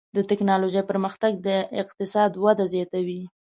[0.15, 1.49] د ټکنالوجۍ پرمختګ د
[1.81, 3.21] اقتصاد وده زیاتوي.